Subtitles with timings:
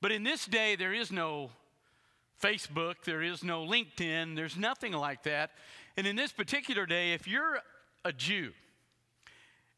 [0.00, 1.50] But in this day, there is no
[2.42, 5.50] Facebook, there is no LinkedIn, there's nothing like that.
[5.96, 7.60] And in this particular day, if you're
[8.04, 8.52] a Jew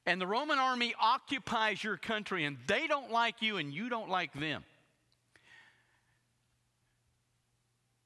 [0.05, 4.09] and the Roman army occupies your country and they don't like you and you don't
[4.09, 4.65] like them,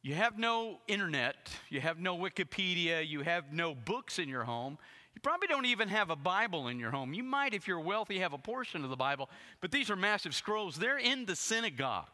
[0.03, 1.37] you have no internet,
[1.71, 4.77] you have no Wikipedia, you have no books in your home.
[5.15, 7.13] You probably don't even have a Bible in your home.
[7.13, 9.29] You might, if you're wealthy, have a portion of the Bible,
[9.61, 10.77] but these are massive scrolls.
[10.77, 12.09] They're in the synagogue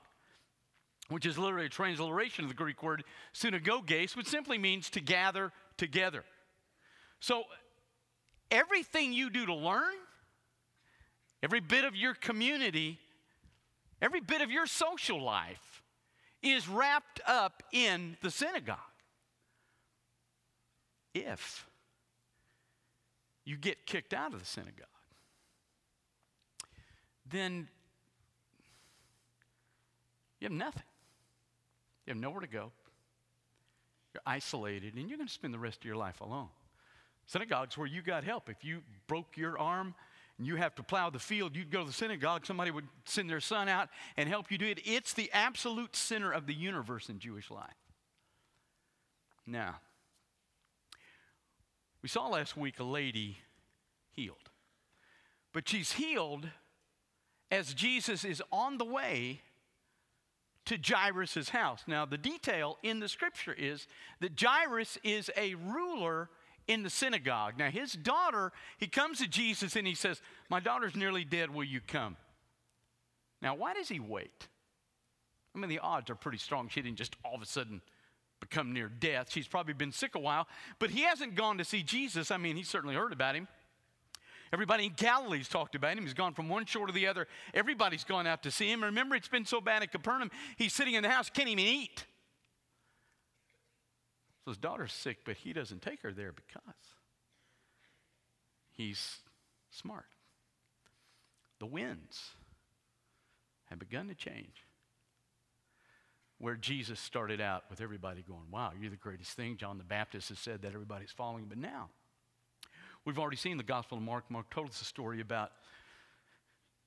[1.09, 3.03] which is literally a transliteration of the Greek word
[3.35, 6.25] synagoges, which simply means to gather together.
[7.21, 7.45] So,
[8.51, 9.95] everything you do to learn,
[11.43, 12.99] every bit of your community,
[14.03, 15.83] every bit of your social life
[16.43, 18.77] is wrapped up in the synagogue.
[21.15, 21.67] If
[23.49, 24.87] you get kicked out of the synagogue,
[27.31, 27.67] then
[30.39, 30.83] you have nothing.
[32.07, 32.73] You have nowhere to go.
[34.13, 36.49] You're isolated, and you're going to spend the rest of your life alone.
[37.27, 38.51] Synagogues where you got help.
[38.51, 39.95] If you broke your arm
[40.37, 42.45] and you have to plow the field, you'd go to the synagogue.
[42.45, 44.81] Somebody would send their son out and help you do it.
[44.85, 47.65] It's the absolute center of the universe in Jewish life.
[49.47, 49.77] Now,
[52.03, 53.39] we saw last week a lady
[54.11, 54.37] healed.
[55.53, 56.49] But she's healed
[57.51, 59.41] as Jesus is on the way
[60.67, 61.83] to Jairus' house.
[61.87, 63.87] Now, the detail in the scripture is
[64.21, 66.29] that Jairus is a ruler
[66.67, 67.55] in the synagogue.
[67.59, 70.21] Now, his daughter, he comes to Jesus and he says,
[70.51, 71.53] My daughter's nearly dead.
[71.53, 72.17] Will you come?
[73.41, 74.49] Now, why does he wait?
[75.55, 76.69] I mean, the odds are pretty strong.
[76.69, 77.81] She didn't just all of a sudden
[78.49, 79.31] become near death.
[79.31, 80.47] She's probably been sick a while,
[80.79, 82.31] but he hasn't gone to see Jesus.
[82.31, 83.49] I mean, he certainly heard about him.
[84.53, 86.05] Everybody in Galilee's talked about him.
[86.05, 87.27] He's gone from one shore to the other.
[87.53, 88.83] Everybody's gone out to see him.
[88.83, 92.05] Remember, it's been so bad at Capernaum, he's sitting in the house, can't even eat.
[94.45, 96.63] So his daughter's sick, but he doesn't take her there because
[98.71, 99.19] he's
[99.71, 100.07] smart.
[101.59, 102.31] The winds
[103.67, 104.65] have begun to change.
[106.39, 109.57] Where Jesus started out with everybody going, Wow, you're the greatest thing.
[109.57, 111.47] John the Baptist has said that everybody's following.
[111.49, 111.89] But now,
[113.09, 114.31] We've already seen the Gospel of Mark.
[114.31, 115.53] Mark told us a story about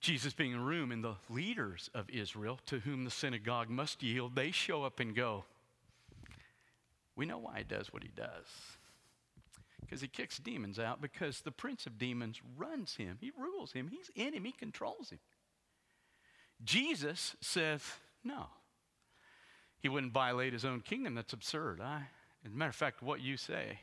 [0.02, 4.04] Jesus being in a room, and the leaders of Israel, to whom the synagogue must
[4.04, 5.46] yield, they show up and go,
[7.16, 8.46] We know why he does what he does.
[9.80, 13.88] Because he kicks demons out, because the prince of demons runs him, he rules him,
[13.88, 15.20] he's in him, he controls him.
[16.64, 17.82] Jesus says,
[18.24, 18.46] No.
[19.82, 21.16] He wouldn't violate his own kingdom.
[21.16, 21.82] That's absurd.
[21.82, 22.04] I,
[22.46, 23.80] as a matter of fact, what you say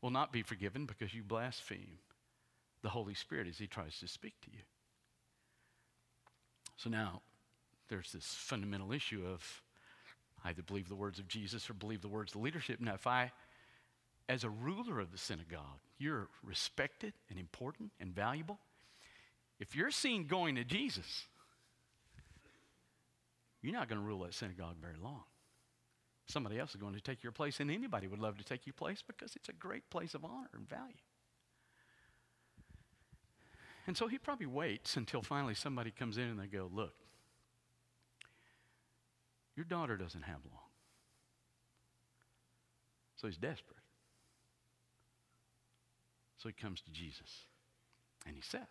[0.00, 1.98] will not be forgiven because you blaspheme
[2.82, 4.62] the Holy Spirit as He tries to speak to you.
[6.76, 7.22] So now
[7.88, 9.62] there's this fundamental issue of
[10.44, 12.80] either believe the words of Jesus or believe the words of the leadership.
[12.80, 13.30] Now, if I,
[14.28, 18.58] as a ruler of the synagogue, you're respected and important and valuable,
[19.60, 21.26] if you're seen going to Jesus,
[23.62, 25.22] you're not going to rule that synagogue very long.
[26.26, 28.74] Somebody else is going to take your place, and anybody would love to take your
[28.74, 30.94] place because it's a great place of honor and value.
[33.86, 36.94] And so he probably waits until finally somebody comes in and they go, Look,
[39.56, 40.60] your daughter doesn't have long.
[43.16, 43.76] So he's desperate.
[46.38, 47.46] So he comes to Jesus
[48.26, 48.62] and he says,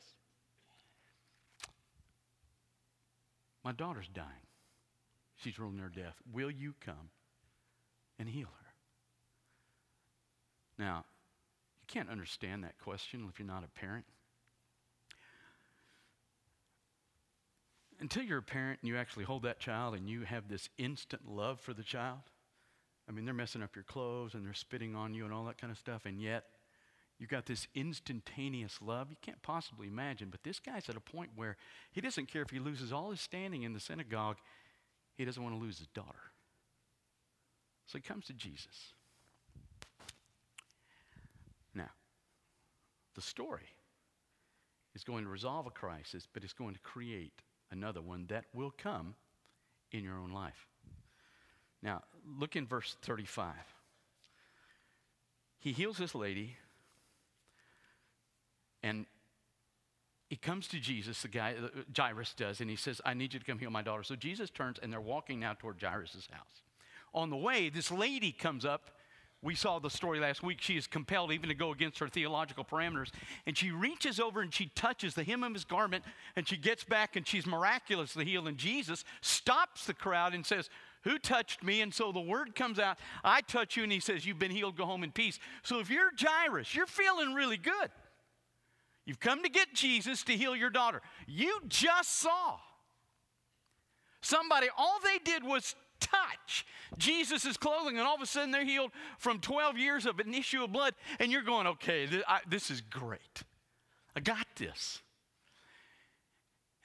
[3.64, 4.51] My daughter's dying.
[5.42, 6.16] She's real near death.
[6.32, 7.10] Will you come
[8.22, 8.74] and heal her.
[10.78, 11.06] Now,
[11.82, 14.06] you can't understand that question if you're not a parent.
[18.00, 21.28] Until you're a parent and you actually hold that child and you have this instant
[21.28, 22.20] love for the child,
[23.10, 25.60] I mean, they're messing up your clothes and they're spitting on you and all that
[25.60, 26.46] kind of stuff, and yet
[27.18, 29.10] you got this instantaneous love.
[29.10, 30.30] You can't possibly imagine.
[30.30, 31.58] But this guy's at a point where
[31.92, 34.38] he doesn't care if he loses all his standing in the synagogue,
[35.22, 36.32] he doesn't want to lose his daughter.
[37.86, 38.96] So he comes to Jesus.
[41.76, 41.92] Now,
[43.14, 43.70] the story
[44.96, 48.74] is going to resolve a crisis, but it's going to create another one that will
[48.76, 49.14] come
[49.92, 50.66] in your own life.
[51.84, 52.02] Now,
[52.40, 53.54] look in verse 35.
[55.60, 56.58] He heals this lady,
[58.82, 59.06] and
[60.32, 63.40] he comes to Jesus, the guy, uh, Jairus does, and he says, I need you
[63.42, 64.02] to come heal my daughter.
[64.04, 66.64] So Jesus turns, and they're walking now toward Jairus' house.
[67.14, 68.92] On the way, this lady comes up
[69.44, 70.62] we saw the story last week.
[70.62, 73.10] She is compelled even to go against her theological parameters.
[73.48, 76.04] And she reaches over and she touches the hem of his garment
[76.36, 78.48] and she gets back and she's miraculously healed.
[78.48, 80.70] And Jesus stops the crowd and says,
[81.06, 81.82] Who touched me?
[81.82, 83.82] And so the word comes out, I touch you.
[83.82, 85.40] And he says, You've been healed, go home in peace.
[85.64, 87.90] So if you're Jairus, you're feeling really good.
[89.06, 91.02] You've come to get Jesus to heal your daughter.
[91.28, 92.58] You just saw
[94.22, 96.66] somebody, all they did was touch
[96.98, 100.64] Jesus' clothing, and all of a sudden they're healed from 12 years of an issue
[100.64, 103.44] of blood, and you're going, okay, th- I, this is great.
[104.16, 105.02] I got this.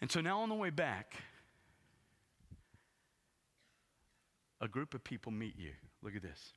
[0.00, 1.16] And so now on the way back,
[4.60, 5.72] a group of people meet you.
[6.02, 6.52] Look at this.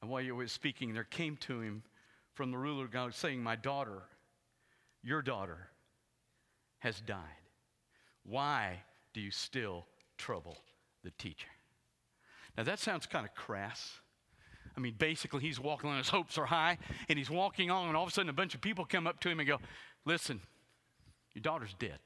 [0.00, 1.82] And while you were speaking, there came to him
[2.34, 4.02] from the ruler of God saying, My daughter,
[5.02, 5.68] your daughter,
[6.80, 7.18] has died.
[8.24, 8.82] Why
[9.12, 9.86] do you still
[10.16, 10.56] trouble
[11.02, 11.48] the teacher.
[12.56, 14.00] Now that sounds kind of crass.
[14.76, 16.78] I mean, basically, he's walking on his hopes are high,
[17.08, 19.20] and he's walking on, and all of a sudden, a bunch of people come up
[19.20, 19.58] to him and go,
[20.04, 20.40] Listen,
[21.32, 21.98] your daughter's dead.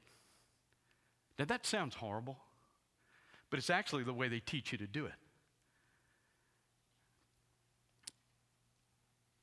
[1.37, 2.37] Now that sounds horrible,
[3.49, 5.13] but it's actually the way they teach you to do it.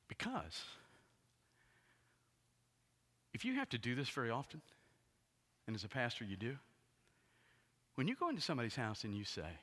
[0.07, 0.63] Because
[3.37, 4.61] if you have to do this very often,
[5.67, 6.55] and as a pastor you do,
[7.93, 9.59] when you go into somebody's house and you say,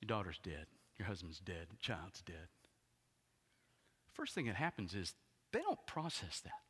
[0.00, 0.64] Your daughter's dead,
[0.96, 2.48] your husband's dead, your child's dead,
[4.14, 5.12] first thing that happens is
[5.52, 6.62] they don't process that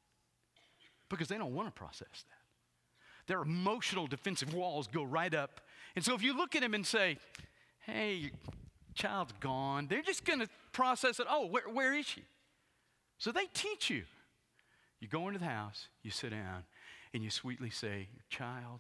[1.09, 3.29] because they don't want to process that.
[3.29, 5.61] Their emotional defensive walls go right up.
[5.95, 7.17] And so if you look at them and say,
[7.87, 8.31] Hey, your
[8.97, 11.29] child's gone, they're just going to process it.
[11.31, 12.25] Oh, where, where is she?
[13.19, 14.03] So they teach you.
[15.03, 16.63] You go into the house, you sit down,
[17.13, 18.79] and you sweetly say, Your child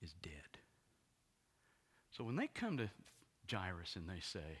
[0.00, 0.60] is dead.
[2.12, 2.88] So when they come to
[3.50, 4.60] Jairus and they say,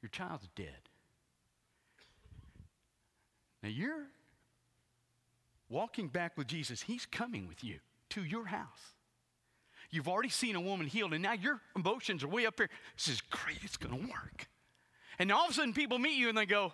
[0.00, 0.88] Your child's dead.
[3.64, 4.06] Now you're
[5.68, 7.80] walking back with Jesus, He's coming with you
[8.10, 8.94] to your house.
[9.90, 12.70] You've already seen a woman healed, and now your emotions are way up here.
[12.96, 14.46] This is great, it's to work.
[15.18, 16.72] And all of a sudden, people meet you and they go,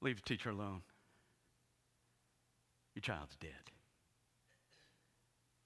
[0.00, 0.82] Leave the teacher alone.
[2.94, 3.50] Your child's dead.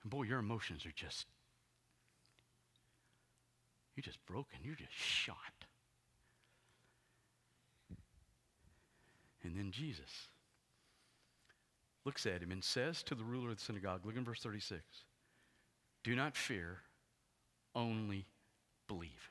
[0.02, 1.26] And boy, your emotions are just,
[3.94, 4.58] you're just broken.
[4.62, 5.36] You're just shot.
[9.42, 10.28] And then Jesus
[12.04, 14.82] looks at him and says to the ruler of the synagogue, look in verse 36,
[16.02, 16.78] do not fear,
[17.74, 18.26] only
[18.88, 19.30] believe.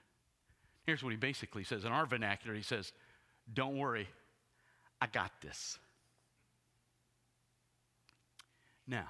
[0.85, 1.83] Here's what he basically says.
[1.83, 2.93] In our vernacular, he says,
[3.53, 4.07] Don't worry,
[5.01, 5.77] I got this.
[8.87, 9.09] Now,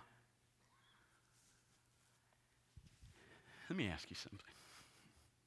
[3.69, 4.39] Let me ask you something.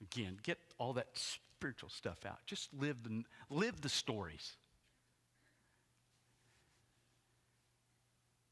[0.00, 2.38] Again, get all that spiritual stuff out.
[2.46, 4.52] Just live the, live the stories.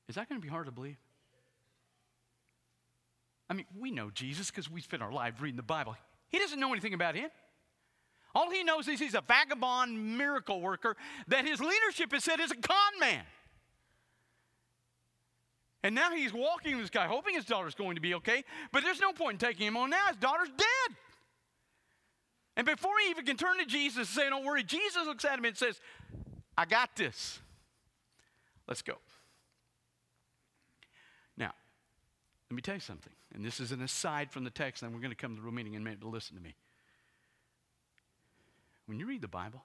[0.09, 0.97] Is that going to be hard to believe?
[3.49, 5.97] I mean, we know Jesus because we spend our lives reading the Bible.
[6.29, 7.31] He doesn't know anything about him.
[8.35, 10.97] All he knows is he's a vagabond miracle worker
[11.29, 13.25] that his leadership has said is a con man.
[15.83, 19.01] And now he's walking this guy, hoping his daughter's going to be okay, but there's
[19.01, 20.09] no point in taking him on now.
[20.09, 20.97] His daughter's dead.
[22.57, 25.39] And before he even can turn to Jesus and say, Don't worry, Jesus looks at
[25.39, 25.81] him and says,
[26.59, 27.41] I got this.
[28.69, 28.95] Let's go.
[31.37, 31.55] Now,
[32.51, 33.13] let me tell you something.
[33.35, 35.43] And this is an aside from the text, and we're going to come to the
[35.43, 36.55] real meaning in a minute, but listen to me.
[38.91, 39.65] When you read the Bible,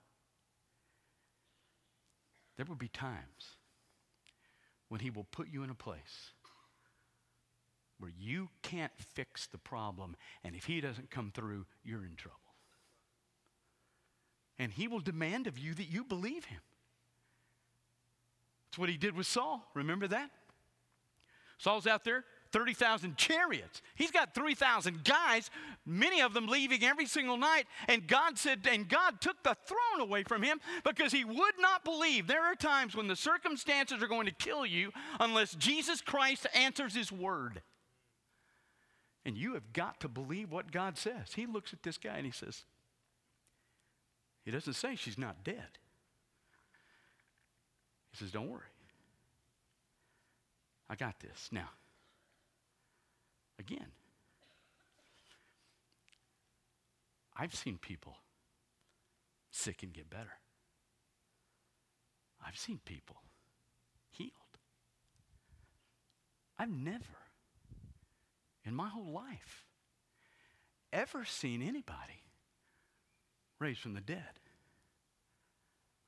[2.57, 3.55] there will be times
[4.87, 6.29] when He will put you in a place
[7.97, 12.37] where you can't fix the problem, and if He doesn't come through, you're in trouble.
[14.59, 16.61] And He will demand of you that you believe Him.
[18.67, 19.67] That's what He did with Saul.
[19.73, 20.29] Remember that?
[21.57, 23.81] Saul's out there 30,000 chariots.
[23.95, 25.49] He's got 3,000 guys,
[25.85, 27.65] many of them leaving every single night.
[27.89, 31.83] And God said, and God took the throne away from him because he would not
[31.83, 32.27] believe.
[32.27, 36.95] There are times when the circumstances are going to kill you unless Jesus Christ answers
[36.95, 37.61] his word.
[39.25, 41.33] And you have got to believe what God says.
[41.35, 42.63] He looks at this guy and he says,
[44.45, 45.77] He doesn't say she's not dead.
[48.11, 48.61] He says, Don't worry.
[50.89, 51.49] I got this.
[51.51, 51.67] Now,
[53.59, 53.87] again.
[57.37, 58.15] I've seen people
[59.51, 60.33] sick and get better.
[62.45, 63.17] I've seen people
[64.09, 64.31] healed.
[66.57, 67.03] I've never,
[68.63, 69.65] in my whole life,
[70.93, 72.23] ever seen anybody
[73.59, 74.39] raised from the dead.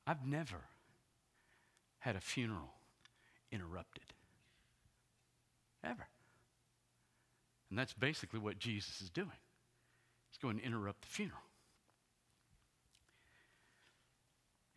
[0.05, 0.61] I've never
[1.99, 2.75] had a funeral
[3.51, 4.13] interrupted.
[5.83, 6.07] Ever.
[7.69, 9.29] And that's basically what Jesus is doing.
[10.29, 11.41] He's going to interrupt the funeral.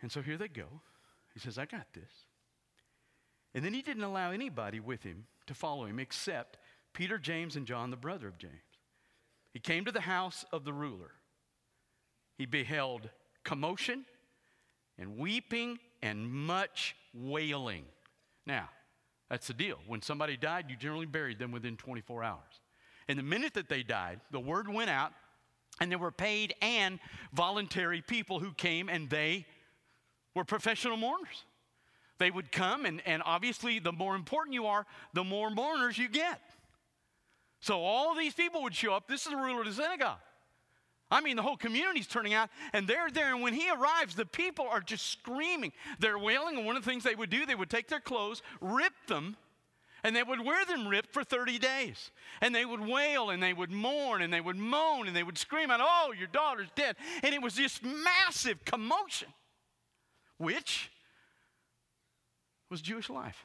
[0.02, 0.80] And so here they go.
[1.34, 2.10] He says, I got this.
[3.54, 6.58] And then he didn't allow anybody with him to follow him except
[6.92, 8.54] Peter, James, and John, the brother of James.
[9.52, 11.10] He came to the house of the ruler.
[12.38, 13.10] He beheld
[13.44, 14.04] commotion
[14.98, 17.84] and weeping and much wailing.
[18.46, 18.68] Now,
[19.28, 19.78] that's the deal.
[19.86, 22.60] When somebody died, you generally buried them within 24 hours.
[23.10, 25.12] And the minute that they died, the word went out,
[25.80, 27.00] and there were paid and
[27.32, 29.46] voluntary people who came, and they
[30.32, 31.44] were professional mourners.
[32.18, 36.08] They would come, and, and obviously, the more important you are, the more mourners you
[36.08, 36.40] get.
[37.58, 39.08] So all these people would show up.
[39.08, 40.20] This is the ruler of the synagogue.
[41.10, 43.34] I mean, the whole community's turning out, and they're there.
[43.34, 45.72] And when he arrives, the people are just screaming.
[45.98, 46.58] They're wailing.
[46.58, 49.36] And one of the things they would do, they would take their clothes, rip them,
[50.02, 52.10] and they would wear them ripped for 30 days.
[52.40, 55.38] And they would wail, and they would mourn, and they would moan, and they would
[55.38, 56.96] scream out, Oh, your daughter's dead.
[57.22, 59.28] And it was this massive commotion,
[60.38, 60.90] which
[62.70, 63.44] was Jewish life,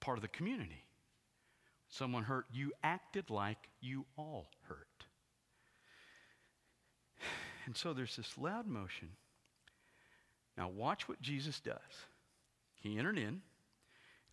[0.00, 0.84] part of the community.
[1.88, 4.86] Someone hurt, you acted like you all hurt.
[7.66, 9.08] And so there's this loud motion.
[10.56, 11.76] Now, watch what Jesus does.
[12.80, 13.42] He entered in.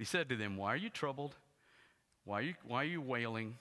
[0.04, 1.34] He said to them, Why are you troubled?
[2.26, 3.56] Why are you, why are you wailing?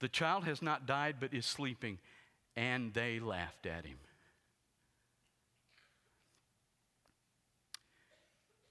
[0.00, 1.98] The child has not died, but is sleeping.
[2.56, 3.98] And they laughed at him.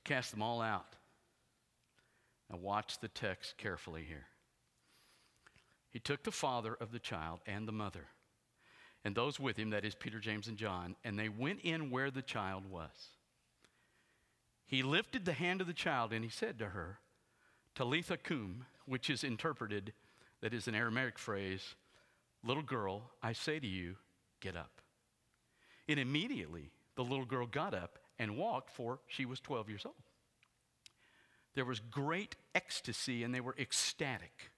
[0.04, 0.96] Cast them all out.
[2.50, 4.26] Now, watch the text carefully here.
[5.92, 8.08] He took the father of the child and the mother
[9.06, 12.10] and those with him, that is Peter, James, and John, and they went in where
[12.10, 12.90] the child was.
[14.66, 16.98] He lifted the hand of the child and he said to her,
[17.76, 19.94] Talitha cum, which is interpreted,
[20.42, 21.76] that is an Aramaic phrase,
[22.44, 23.96] little girl, I say to you,
[24.42, 24.82] get up.
[25.88, 29.96] And immediately the little girl got up and walked, for she was 12 years old.
[31.56, 34.52] There was great ecstasy and they were ecstatic.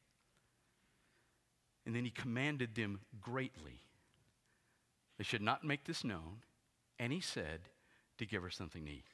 [1.85, 3.85] And then he commanded them greatly
[5.17, 6.41] they should not make this known.
[6.99, 7.61] And he said
[8.17, 9.05] to give her something to eat.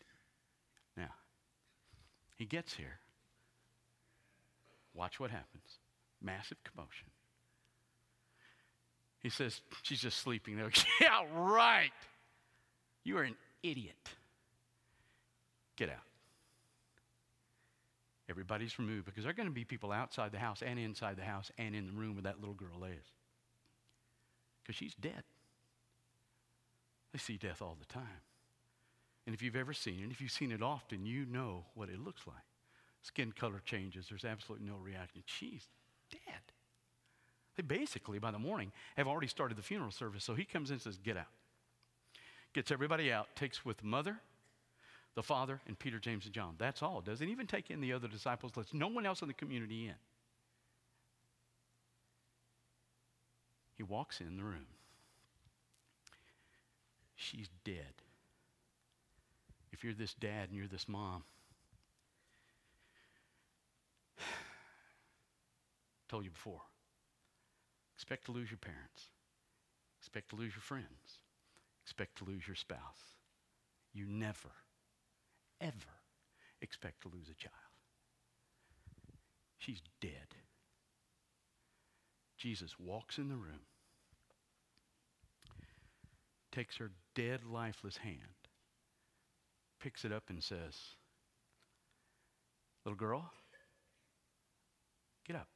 [0.95, 1.13] Now,
[2.35, 2.99] he gets here.
[4.93, 5.79] Watch what happens.
[6.21, 7.07] Massive commotion.
[9.21, 10.55] He says, She's just sleeping.
[10.55, 11.91] They're like, Yeah, right.
[13.03, 13.95] You are an idiot.
[15.75, 15.95] Get out.
[18.29, 21.23] Everybody's removed because there are going to be people outside the house and inside the
[21.23, 23.05] house and in the room where that little girl is.
[24.63, 25.23] Because she's dead.
[27.11, 28.21] They see death all the time.
[29.25, 31.99] And if you've ever seen it, if you've seen it often, you know what it
[31.99, 32.37] looks like.
[33.01, 35.23] Skin color changes, there's absolutely no reaction.
[35.25, 35.67] She's
[36.11, 36.41] dead.
[37.55, 40.23] They basically, by the morning, have already started the funeral service.
[40.23, 41.25] So he comes in and says, Get out.
[42.53, 44.17] Gets everybody out, takes with mother,
[45.15, 46.55] the father, and Peter, James, and John.
[46.57, 47.01] That's all.
[47.01, 49.95] Doesn't even take in the other disciples, lets no one else in the community in.
[53.75, 54.67] He walks in the room.
[57.15, 57.93] She's dead.
[59.71, 61.23] If you're this dad and you're this mom,
[66.11, 66.61] told you before,
[67.95, 69.09] expect to lose your parents,
[69.99, 71.23] expect to lose your friends,
[71.85, 73.15] expect to lose your spouse.
[73.93, 74.51] You never,
[75.59, 75.95] ever
[76.61, 77.53] expect to lose a child.
[79.57, 80.35] She's dead.
[82.37, 83.61] Jesus walks in the room
[86.51, 88.17] takes her dead, lifeless hand,
[89.79, 90.75] picks it up, and says,
[92.85, 93.31] Little girl,
[95.25, 95.47] get up.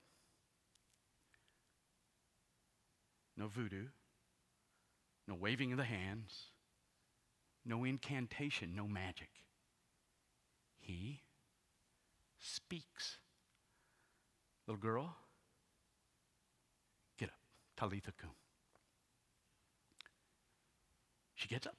[3.38, 3.88] No voodoo,
[5.27, 6.51] no waving of the hands,
[7.65, 9.30] no incantation, no magic.
[10.80, 11.22] He
[12.39, 13.18] speaks.
[14.68, 15.15] Little girl,
[17.20, 17.36] get up.
[17.77, 18.32] Talitha cum.
[21.36, 21.75] She gets up,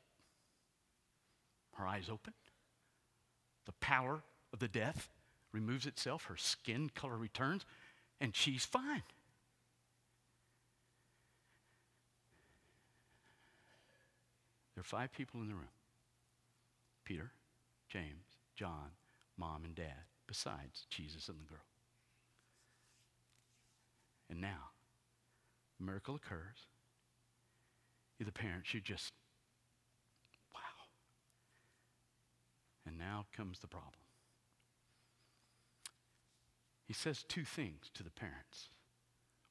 [1.72, 2.34] her eyes open.
[3.64, 4.22] The power
[4.52, 5.08] of the death
[5.52, 7.64] removes itself, her skin color returns,
[8.20, 9.02] and she's fine.
[14.76, 15.72] There are five people in the room
[17.04, 17.32] Peter,
[17.88, 18.90] James, John,
[19.38, 21.64] mom, and dad, besides Jesus and the girl.
[24.28, 24.70] And now,
[25.80, 26.68] miracle occurs.
[28.18, 29.10] You, The parents, you just,
[30.52, 30.60] wow.
[32.86, 33.92] And now comes the problem.
[36.86, 38.68] He says two things to the parents.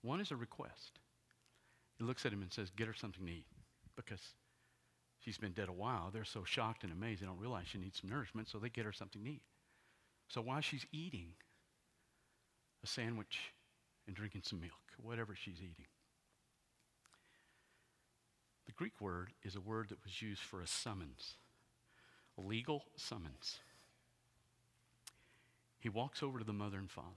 [0.02, 1.00] One is a request.
[1.98, 3.46] He looks at him and says, Get her something to eat
[3.96, 4.22] because
[5.26, 6.12] she's been dead a while.
[6.14, 8.86] They're so shocked and amazed they don't realize she needs some nourishment, so they get
[8.86, 9.42] her something to eat.
[10.28, 11.30] So while she's eating
[12.84, 13.40] a sandwich
[14.06, 15.88] and drinking some milk, whatever she's eating,
[18.68, 21.38] the Greek word is a word that was used for a summons,
[22.38, 23.60] a legal summons.
[25.80, 27.10] He walks over to the mother and father.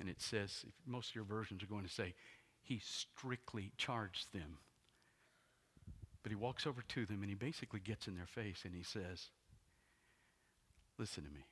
[0.00, 2.14] And it says, most of your versions are going to say,
[2.64, 4.58] he strictly charged them.
[6.22, 8.82] But he walks over to them and he basically gets in their face and he
[8.82, 9.28] says,
[10.98, 11.44] Listen to me.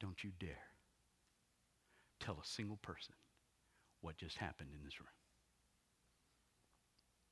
[0.00, 0.66] Don't you dare
[2.18, 3.14] tell a single person
[4.00, 5.08] what just happened in this room.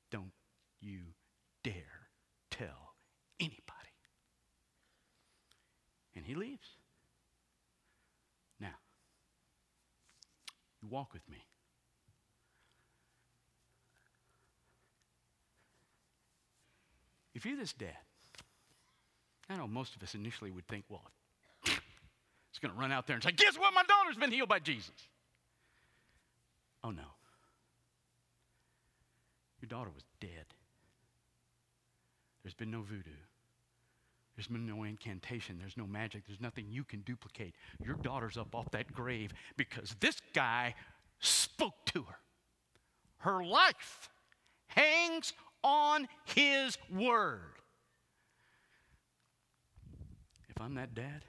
[0.09, 0.31] Don't
[0.79, 0.99] you
[1.63, 2.07] dare
[2.49, 2.95] tell
[3.39, 3.57] anybody.
[6.15, 6.77] And he leaves.
[8.59, 8.75] Now,
[10.81, 11.50] you walk with me.
[17.33, 17.97] If you're this dad,
[19.49, 21.03] I know most of us initially would think, well,
[21.65, 23.73] it's going to run out there and say, guess what?
[23.73, 24.95] My daughter's been healed by Jesus.
[26.83, 27.03] Oh, no.
[29.61, 30.45] Your daughter was dead.
[32.43, 33.11] There's been no voodoo.
[34.35, 35.57] There's been no incantation.
[35.59, 36.23] There's no magic.
[36.25, 37.53] There's nothing you can duplicate.
[37.83, 40.73] Your daughter's up off that grave because this guy
[41.19, 42.15] spoke to her.
[43.17, 44.09] Her life
[44.67, 47.41] hangs on his word.
[50.49, 51.23] If I'm that dad,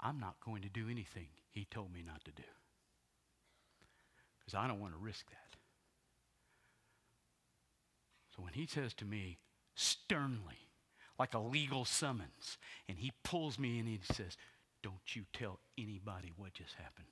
[0.00, 2.44] I'm not going to do anything he told me not to do.
[4.38, 5.56] Because I don't want to risk that.
[8.36, 9.38] So when he says to me
[9.74, 10.68] sternly,
[11.18, 14.36] like a legal summons, and he pulls me in and he says,
[14.82, 17.06] Don't you tell anybody what just happened.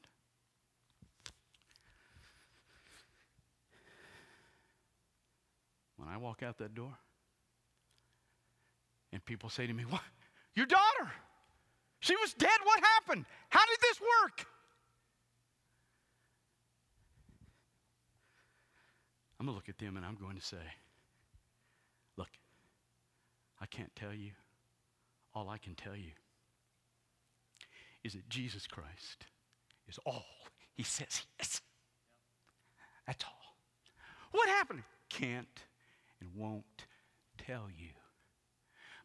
[5.97, 6.97] When I walk out that door,
[9.13, 10.01] and people say to me, What?
[10.55, 11.13] Your daughter!
[12.01, 12.59] She was dead.
[12.65, 13.27] What happened?
[13.51, 14.47] How did this work?
[19.39, 20.57] I'm going to look at them and I'm going to say,
[22.17, 22.31] Look,
[23.61, 24.31] I can't tell you.
[25.35, 26.13] All I can tell you
[28.03, 29.27] is that Jesus Christ
[29.87, 30.25] is all
[30.77, 31.61] he says he is.
[33.07, 33.57] That's all.
[34.33, 34.83] What happened?
[35.11, 35.47] Can't
[36.21, 36.87] and won't
[37.39, 37.91] tell you.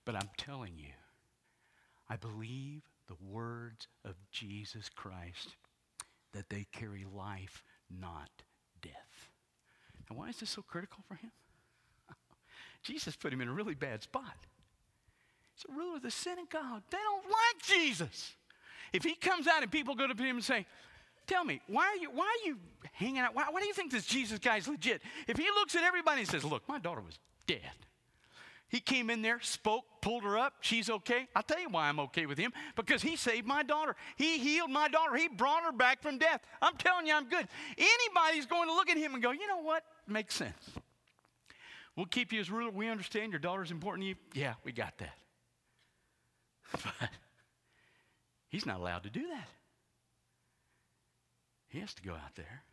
[0.06, 0.94] But I'm telling you,
[2.10, 5.56] I believe the words of Jesus Christ
[6.34, 8.30] that they carry life, not
[8.82, 9.30] death.
[10.10, 11.32] Now, why is this so critical for him?
[12.84, 14.36] Jesus put him in a really bad spot.
[15.56, 16.84] He's a ruler of the synagogue.
[16.90, 18.36] They don't like Jesus.
[18.94, 20.66] If he comes out and people go to him and say,
[21.28, 22.58] Tell me, why are you, why are you
[22.94, 23.36] hanging out?
[23.36, 25.02] Why, why do you think this Jesus guy's legit?
[25.28, 27.60] If he looks at everybody and says, Look, my daughter was dead.
[28.72, 30.54] He came in there, spoke, pulled her up.
[30.62, 31.28] She's okay.
[31.36, 33.98] I'll tell you why I'm okay with him because he saved my daughter.
[34.16, 35.18] He healed my daughter.
[35.18, 36.40] He brought her back from death.
[36.62, 37.46] I'm telling you, I'm good.
[37.78, 39.84] Anybody's going to look at him and go, you know what?
[40.08, 40.72] Makes sense.
[41.98, 42.72] We'll keep you as ruler.
[42.72, 44.16] We understand your daughter's important to you.
[44.34, 45.18] Yeah, we got that.
[47.00, 47.10] But
[48.48, 49.50] he's not allowed to do that.
[51.72, 52.64] He has to go out there.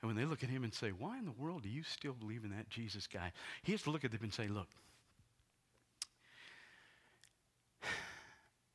[0.00, 2.12] And when they look at him and say, Why in the world do you still
[2.12, 3.32] believe in that Jesus guy?
[3.62, 4.68] He has to look at them and say, Look,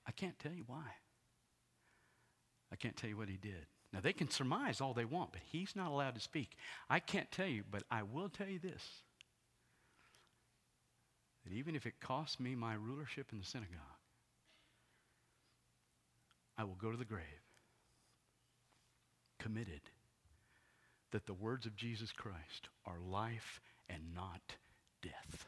[0.08, 0.84] I can't tell you why.
[2.72, 3.68] I can't tell you what he did.
[3.94, 6.58] Now, they can surmise all they want, but he's not allowed to speak.
[6.90, 8.84] I can't tell you, but I will tell you this
[11.46, 13.78] that even if it costs me my rulership in the synagogue,
[16.58, 17.22] I will go to the grave
[19.44, 19.82] committed
[21.12, 24.56] that the words of Jesus Christ are life and not
[25.02, 25.46] death.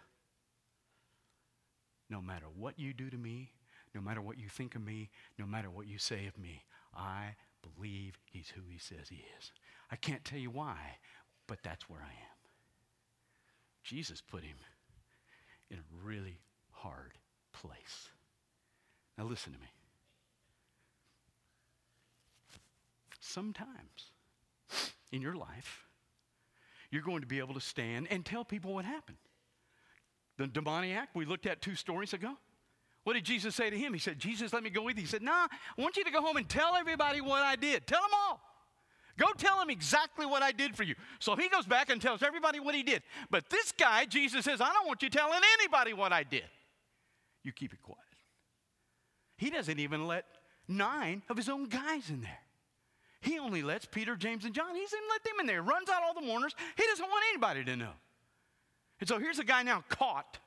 [2.09, 3.53] No matter what you do to me,
[3.93, 7.35] no matter what you think of me, no matter what you say of me, I
[7.63, 9.51] believe he's who he says he is.
[9.89, 10.77] I can't tell you why,
[11.47, 12.37] but that's where I am.
[13.83, 14.57] Jesus put him
[15.71, 17.13] in a really hard
[17.53, 18.09] place.
[19.17, 19.67] Now, listen to me.
[23.35, 24.13] Sometimes
[25.11, 25.83] in your life,
[26.89, 29.17] you're going to be able to stand and tell people what happened.
[30.37, 32.37] The demoniac we looked at two stories ago,
[33.03, 33.91] What did Jesus say to him?
[33.91, 35.01] He said, Jesus, let me go with you.
[35.01, 37.85] He said, Nah, I want you to go home and tell everybody what I did.
[37.87, 38.39] Tell them all.
[39.17, 40.95] Go tell them exactly what I did for you.
[41.19, 43.03] So he goes back and tells everybody what he did.
[43.29, 46.49] But this guy, Jesus says, I don't want you telling anybody what I did.
[47.43, 47.99] You keep it quiet.
[49.35, 50.23] He doesn't even let
[50.69, 52.44] nine of his own guys in there.
[53.21, 54.75] He only lets Peter, James, and John.
[54.75, 55.61] He doesn't let them in there.
[55.61, 56.53] Runs out all the mourners.
[56.77, 57.93] He doesn't want anybody to know.
[58.99, 60.37] And so here's a guy now caught.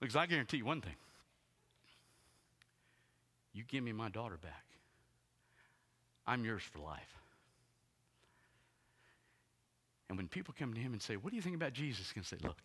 [0.00, 0.94] Because I guarantee you one thing.
[3.52, 4.64] You give me my daughter back.
[6.26, 7.18] I'm yours for life.
[10.08, 12.08] And when people come to him and say, What do you think about Jesus?
[12.08, 12.58] He can say, Look,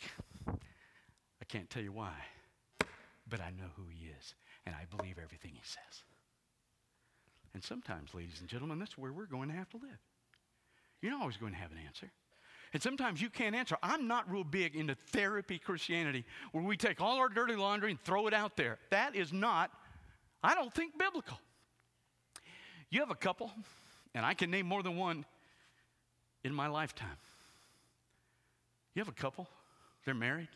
[0.47, 2.13] I can't tell you why,
[3.27, 6.03] but I know who he is, and I believe everything he says.
[7.53, 9.99] And sometimes, ladies and gentlemen, that's where we're going to have to live.
[11.01, 12.11] You're not always going to have an answer.
[12.73, 13.77] And sometimes you can't answer.
[13.83, 18.01] I'm not real big into therapy Christianity where we take all our dirty laundry and
[18.01, 18.79] throw it out there.
[18.89, 19.69] That is not,
[20.43, 21.39] I don't think, biblical.
[22.89, 23.51] You have a couple,
[24.15, 25.25] and I can name more than one
[26.43, 27.17] in my lifetime.
[28.95, 29.47] You have a couple,
[30.05, 30.49] they're married.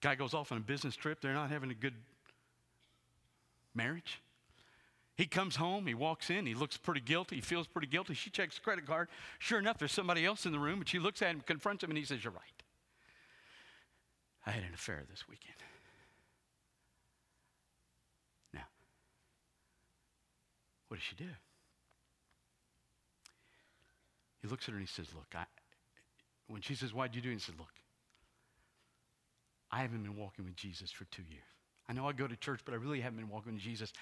[0.00, 1.94] Guy goes off on a business trip, they're not having a good
[3.74, 4.20] marriage.
[5.16, 8.14] He comes home, he walks in, he looks pretty guilty, he feels pretty guilty.
[8.14, 9.08] She checks the credit card.
[9.38, 11.90] Sure enough, there's somebody else in the room, and she looks at him, confronts him,
[11.90, 12.42] and he says, You're right.
[14.46, 15.56] I had an affair this weekend.
[18.52, 18.66] Now,
[20.88, 21.30] what does she do?
[24.42, 25.44] He looks at her and he says, Look, I,
[26.48, 27.34] when she says, Why'd you do it?
[27.34, 27.72] He says, Look,
[29.70, 31.42] I haven't been walking with Jesus for two years.
[31.88, 33.92] I know I go to church, but I really haven't been walking with Jesus.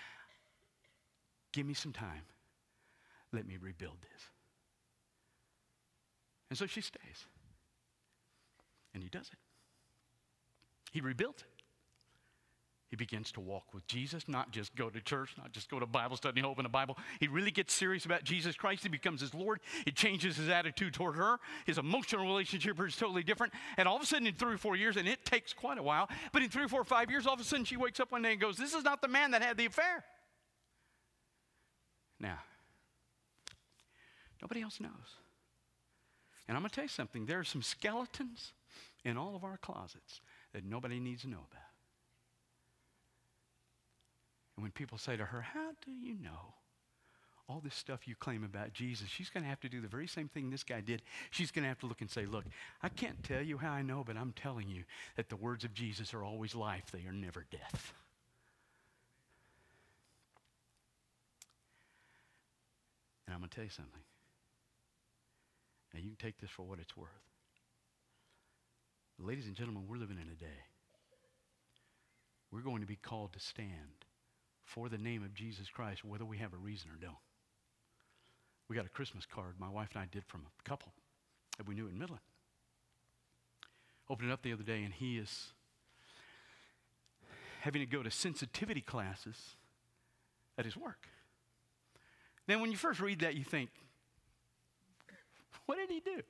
[1.53, 2.23] Give me some time.
[3.33, 4.23] Let me rebuild this.
[6.51, 7.27] And so she stays.
[8.95, 9.39] And he does it.
[10.93, 11.49] He rebuilds it.
[12.93, 15.87] He begins to walk with Jesus, not just go to church, not just go to
[15.87, 16.99] Bible study open a Bible.
[17.21, 18.83] He really gets serious about Jesus Christ.
[18.83, 19.61] He becomes his Lord.
[19.87, 21.39] It changes his attitude toward her.
[21.65, 23.55] His emotional relationship is totally different.
[23.79, 25.83] And all of a sudden, in three or four years, and it takes quite a
[25.83, 27.99] while, but in three or four or five years, all of a sudden she wakes
[27.99, 30.05] up one day and goes, This is not the man that had the affair.
[32.23, 32.39] Now,
[34.41, 35.19] nobody else knows.
[36.49, 38.53] And I'm going to tell you something there are some skeletons
[39.05, 40.21] in all of our closets
[40.55, 41.63] that nobody needs to know about.
[44.57, 46.55] And when people say to her, How do you know
[47.49, 49.09] all this stuff you claim about Jesus?
[49.09, 51.03] She's going to have to do the very same thing this guy did.
[51.31, 52.45] She's going to have to look and say, Look,
[52.83, 54.85] I can't tell you how I know, but I'm telling you
[55.17, 57.93] that the words of Jesus are always life, they are never death.
[63.33, 64.03] And I'm going to tell you something.
[65.95, 67.09] Now, you can take this for what it's worth.
[69.19, 70.61] Ladies and gentlemen, we're living in a day.
[72.51, 74.05] We're going to be called to stand
[74.67, 77.17] for the name of Jesus Christ, whether we have a reason or don't.
[78.69, 80.93] We got a Christmas card my wife and I did from a couple
[81.57, 82.21] that we knew in Midland.
[84.11, 85.53] Opened it up the other day, and he is
[87.63, 89.57] having to go to sensitivity classes
[90.59, 91.09] at his work.
[92.47, 93.71] Then, when you first read that, you think,
[95.67, 96.23] what did he do?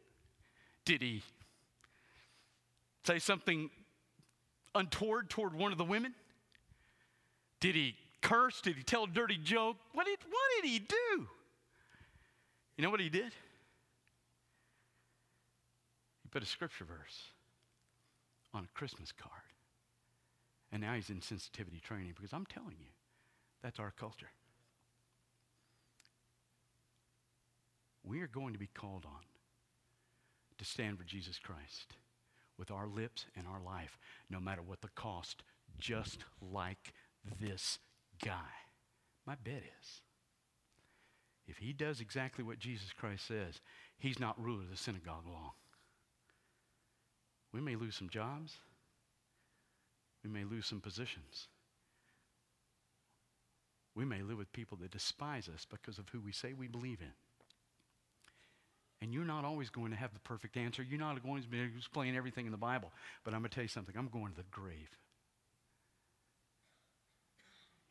[0.84, 1.22] Did he
[3.04, 3.70] say something
[4.74, 6.14] untoward toward one of the women?
[7.60, 8.60] Did he curse?
[8.60, 9.76] Did he tell a dirty joke?
[9.92, 11.28] What did, what did he do?
[12.76, 13.32] You know what he did?
[16.22, 17.28] He put a scripture verse
[18.54, 19.32] on a Christmas card.
[20.72, 22.88] And now he's in sensitivity training because I'm telling you,
[23.62, 24.30] that's our culture.
[28.04, 29.22] We are going to be called on
[30.58, 31.96] to stand for Jesus Christ
[32.58, 33.98] with our lips and our life,
[34.30, 35.42] no matter what the cost,
[35.78, 36.92] just like
[37.40, 37.78] this
[38.24, 38.50] guy.
[39.26, 40.02] My bet is
[41.46, 43.60] if he does exactly what Jesus Christ says,
[43.98, 45.50] he's not ruler of the synagogue long.
[47.52, 48.58] We may lose some jobs.
[50.24, 51.48] We may lose some positions.
[53.94, 57.00] We may live with people that despise us because of who we say we believe
[57.00, 57.12] in.
[59.02, 60.82] And you're not always going to have the perfect answer.
[60.82, 62.90] You're not going to be able to explain everything in the Bible.
[63.24, 63.94] But I'm going to tell you something.
[63.98, 64.88] I'm going to the grave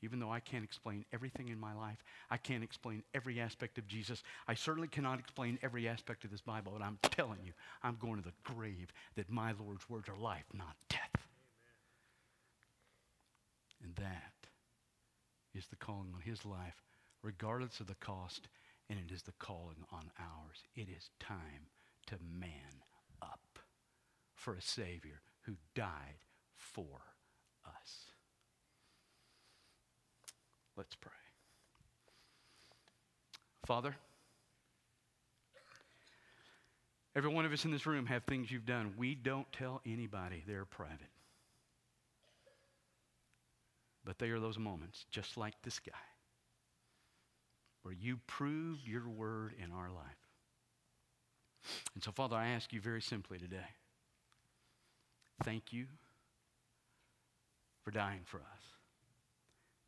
[0.01, 3.87] even though I can't explain everything in my life, I can't explain every aspect of
[3.87, 4.23] Jesus.
[4.47, 8.17] I certainly cannot explain every aspect of this Bible, but I'm telling you, I'm going
[8.17, 11.27] to the grave that my Lord's words are life, not death.
[13.83, 13.83] Amen.
[13.83, 14.33] And that
[15.53, 16.81] is the calling on his life,
[17.21, 18.47] regardless of the cost,
[18.91, 20.63] and it is the calling on ours.
[20.75, 21.69] It is time
[22.07, 22.83] to man
[23.21, 23.57] up
[24.35, 26.25] for a Savior who died
[26.57, 26.99] for
[27.65, 28.11] us.
[30.75, 31.11] Let's pray.
[33.65, 33.95] Father,
[37.15, 38.93] every one of us in this room have things you've done.
[38.97, 40.99] We don't tell anybody, they're private.
[44.03, 45.93] But they are those moments, just like this guy,
[47.83, 50.05] where you proved your word in our life.
[51.93, 53.57] And so, Father, I ask you very simply today
[55.43, 55.87] thank you
[57.83, 58.61] for dying for us.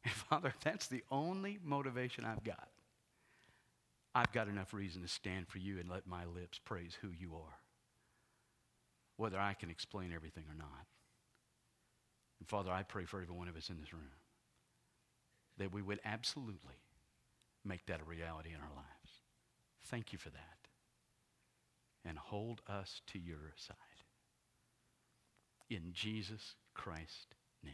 [0.04, 2.70] And Father, that's the only motivation I've got,
[4.16, 7.34] I've got enough reason to stand for you and let my lips praise who you
[7.36, 7.60] are,
[9.18, 10.88] whether I can explain everything or not.
[12.40, 14.12] And Father, I pray for every one of us in this room
[15.58, 16.76] that we would absolutely
[17.66, 19.22] make that a reality in our lives.
[19.86, 20.68] Thank you for that.
[22.06, 23.76] And hold us to your side.
[25.70, 27.28] In Jesus Christ's
[27.64, 27.74] name.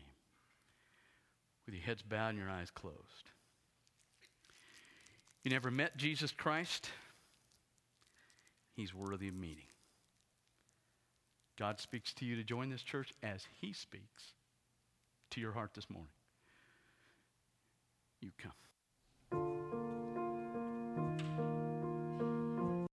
[1.65, 3.29] With your heads bowed and your eyes closed.
[5.43, 6.89] You never met Jesus Christ?
[8.75, 9.65] He's worthy of meeting.
[11.57, 14.33] God speaks to you to join this church as He speaks
[15.31, 16.11] to your heart this morning.
[18.21, 19.68] You come.